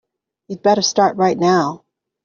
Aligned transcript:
You'd 0.47 0.63
better 0.63 0.81
start 0.81 1.15
right 1.17 1.37
now. 1.37 1.83